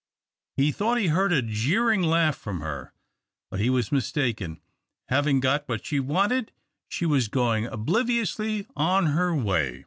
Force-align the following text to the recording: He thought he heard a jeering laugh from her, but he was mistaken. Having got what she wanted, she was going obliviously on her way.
He 0.57 0.71
thought 0.71 0.97
he 0.97 1.09
heard 1.09 1.31
a 1.31 1.43
jeering 1.43 2.01
laugh 2.01 2.35
from 2.35 2.61
her, 2.61 2.91
but 3.51 3.59
he 3.59 3.69
was 3.69 3.91
mistaken. 3.91 4.59
Having 5.09 5.41
got 5.41 5.69
what 5.69 5.85
she 5.85 5.99
wanted, 5.99 6.51
she 6.89 7.05
was 7.05 7.27
going 7.27 7.65
obliviously 7.67 8.65
on 8.75 9.05
her 9.15 9.35
way. 9.35 9.79